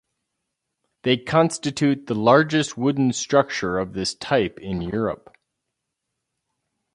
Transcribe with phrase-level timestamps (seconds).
[1.03, 5.37] They constitute the largest wooden structure of this type in Europe.